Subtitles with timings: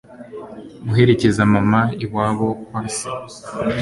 [0.87, 3.09] guherekeza mama iwabo kwa se